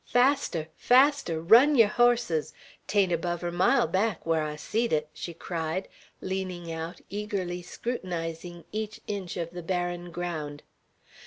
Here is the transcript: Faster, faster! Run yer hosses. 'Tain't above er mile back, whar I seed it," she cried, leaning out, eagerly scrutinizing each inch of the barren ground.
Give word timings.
Faster, 0.07 0.67
faster! 0.77 1.39
Run 1.39 1.75
yer 1.75 1.85
hosses. 1.85 2.55
'Tain't 2.87 3.11
above 3.11 3.43
er 3.43 3.51
mile 3.51 3.85
back, 3.85 4.25
whar 4.25 4.41
I 4.41 4.55
seed 4.55 4.91
it," 4.91 5.09
she 5.13 5.31
cried, 5.31 5.87
leaning 6.21 6.71
out, 6.71 7.01
eagerly 7.11 7.61
scrutinizing 7.61 8.63
each 8.71 8.99
inch 9.05 9.37
of 9.37 9.51
the 9.51 9.61
barren 9.61 10.09
ground. 10.09 10.63